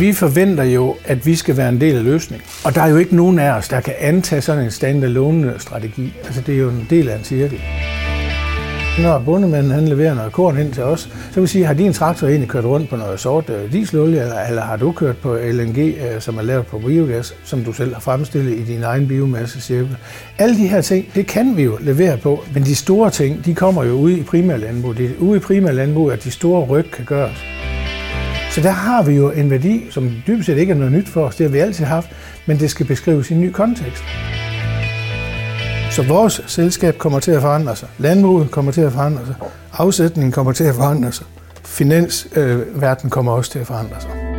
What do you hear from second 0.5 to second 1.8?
jo, at vi skal være en